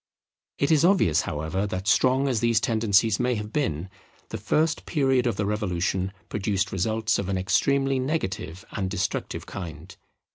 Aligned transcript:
It 0.57 0.71
is 0.71 0.83
obvious, 0.83 1.21
however, 1.29 1.67
that 1.67 1.87
strong 1.87 2.27
as 2.27 2.39
these 2.39 2.59
tendencies 2.59 3.19
may 3.19 3.35
have 3.35 3.53
been, 3.53 3.87
the 4.29 4.39
first 4.39 4.87
period 4.87 5.27
of 5.27 5.35
the 5.35 5.45
Revolution 5.45 6.11
produced 6.27 6.71
results 6.71 7.19
of 7.19 7.29
an 7.29 7.37
extremely 7.37 7.99
negative 7.99 8.65
and 8.71 8.89
destructive 8.89 9.45
kind. 9.45 9.95